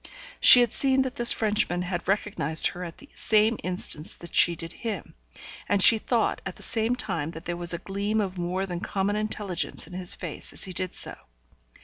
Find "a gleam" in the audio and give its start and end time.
7.71-8.19